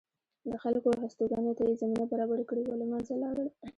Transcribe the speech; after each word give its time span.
د 0.51 0.53
خلکو 0.63 0.89
هستوګنې 1.01 1.53
ته 1.57 1.63
یې 1.67 1.73
زمینه 1.81 2.05
برابره 2.11 2.43
کړې 2.49 2.61
وه 2.63 2.75
له 2.81 2.85
منځه 2.91 3.13
لاړل 3.23 3.47